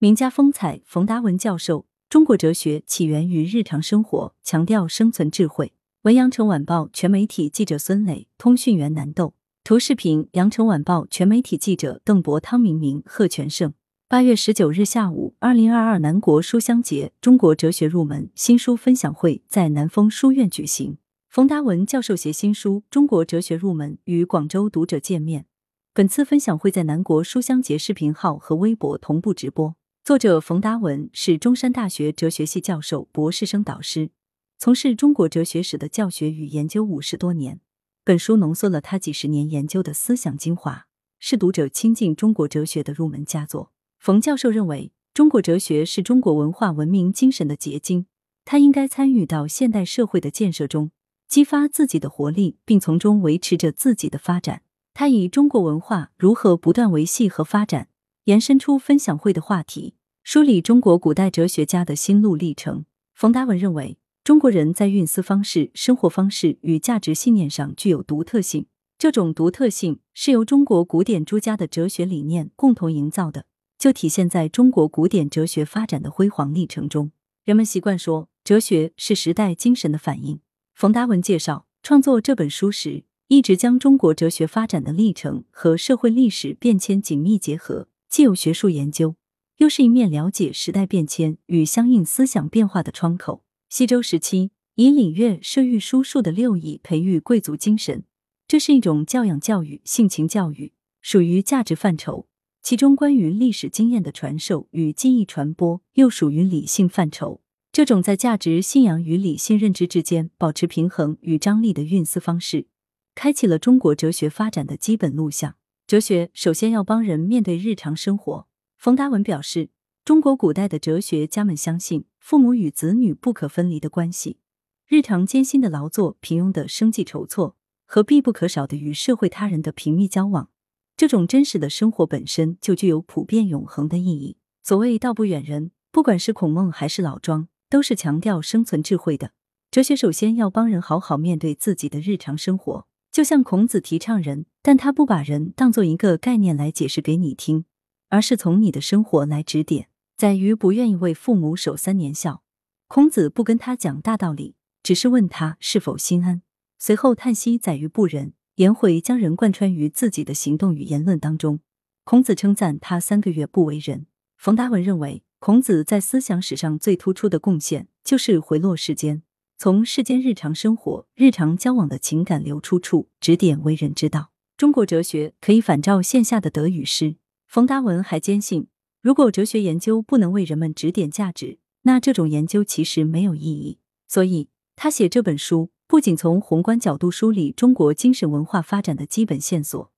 [0.00, 1.84] 名家风采，冯达文教授。
[2.08, 5.72] 中国哲学起源于日常生活，强调生存智慧。
[6.02, 9.34] 文阳城晚报全媒体记者孙磊，通讯员南豆。
[9.64, 13.74] 图视频：羊城晚报全媒体记者邓博、汤明明、贺全胜。
[14.06, 20.98] 八月十九日下午，二零二二南国书香节中国哲学入门新书分享会在南丰书院举行。
[21.28, 25.46] 冯达文教授携新书《中国哲学入门》与广州读者见面。
[25.92, 29.74] 本次分享会在南国书香节视频号和微博同步直播。
[30.08, 34.08] 作者冯达文是中山大学哲学系教授、博士生导师，
[34.56, 37.60] 从事中国哲学史的教学与研究五十多年。
[38.04, 40.86] 本书浓缩了他几十年研究的思想精华，
[41.18, 43.70] 是读者亲近中国哲学的入门佳作。
[43.98, 48.06] 冯教授认为，中国哲学是中国文化文明精神的结晶，
[48.46, 50.90] 它应该参与到现代社会的建设中，
[51.28, 54.62] 激发自己的活力，并从中维持着自己的发展。
[54.94, 57.88] 他以中国文化如何不断维系和发展，
[58.28, 59.94] 延伸出分享会的话题。
[60.22, 62.84] 梳理中国古代哲学家的心路历程。
[63.14, 68.66] 冯达文认为，中国人在运思方式、生活方式与价值信念上具有独特性。
[68.98, 73.46] 这种独特性是由中国古典诸家的哲学理念共同营造的，
[73.78, 77.10] 就体现在中国古典哲学发展的辉煌历程中。
[77.46, 80.40] 人们习惯说，哲学是时代精神的反应。
[80.74, 89.16] 冯达文介绍，创作这本书时，一直将中国哲学发展的历程和社会历史变迁紧密结合，既有学术研究。
[89.58, 93.42] 又是一面了解时代变迁与相应思想变化的窗口。
[93.68, 98.04] 西周时期，以礼乐射御书数的六艺培育贵族精神，
[98.46, 102.28] 这是一种教养教育、性情教育，属于价值范畴。
[102.62, 107.40] 其中关于历史经验的传授与记忆传播，又属于理性范畴。
[107.72, 112.68] 这种在价值信仰与理性认知之间保持平衡与张力的运思方式，
[113.16, 115.56] 开启了中国哲学发展的基本路向。
[115.88, 118.46] 哲学首先要帮人面对日常生活。
[118.76, 119.70] 冯达文表示，
[120.04, 124.38] 中国古代的哲学家们相信父母与子女不可分离的关系，
[124.86, 130.50] 日常艰辛的劳作、平庸的生计筹措和必不可少的与社会他人的频密交往，
[130.94, 134.36] 这种真实的生活本身就具有普遍永恒的意义。
[134.62, 139.32] 所谓道不远人，不管是孔孟还是老庄，都是强调生存智慧的。
[139.70, 142.86] 哲学首先要帮人好好面对自己的日常生活，
[143.18, 147.64] 就像孔子提倡人，但他不把人当做一个概念来解释给你听。
[148.10, 152.44] 而是从你的生活来指点，宰于不愿意为父母守三年孝。
[152.86, 156.42] 孔子不跟他讲大道理，只是问他是否心安。
[156.78, 161.58] 随后叹息宰于不仁，颜回将人贯穿于自己的行动与言论当中。
[162.04, 164.06] 孔子称赞他三个月不为人。
[164.36, 169.24] 冯达文认为，孔子在思想史上最突出的贡献就是回落世间，
[169.60, 174.30] 从世间日常生活、日常交往的情感流出处，指点为人之道。
[174.56, 177.16] 中国哲学可以反照线下的德与失。
[177.48, 178.68] 冯达文还坚信，
[179.02, 183.80] 如果哲学研究不能为人们指点价值，那这种研究其实没有意义。
[184.06, 189.90] 所以，他写这本书不仅从宏观角度梳理中国精神文化发展的基本线索，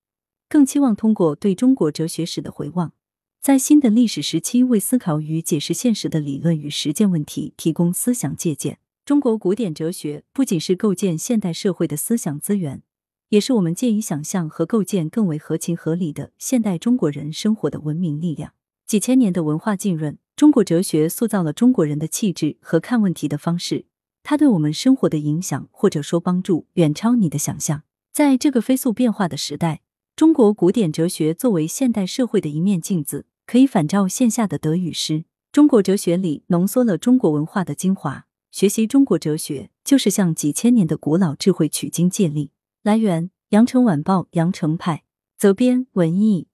[0.49, 2.93] 更期望通过对中国哲学史的回望，
[3.39, 8.79] 在新的历史时期为思考与解释现实的理论与实践问题提供思想借鉴。
[9.03, 12.83] 中国古典哲学不仅是构建现代社会的思想资源。
[13.29, 18.53] 也是我们借以想象和构建更为合情合理的现代中国人生活的文明力量。
[18.85, 23.85] 几千年的文化浸润，中国哲学塑造了中国人的气质和看问题的方式。
[24.21, 27.83] 它对我们生活的影响，或者说帮助，远超你的想象。
[28.11, 29.81] 在这个飞速变化的时代，
[30.15, 35.23] 中国古典哲学作为现代社会的一面镜子，可以反照线下的得与失。
[35.53, 38.27] 中国哲学里浓缩了中国文化的精华。
[38.51, 42.51] 学习中国哲学，就是向几千年的古老智慧取经借力。
[42.83, 45.03] 来源：羊城晚报羊城派，
[45.37, 46.47] 责编：文艺。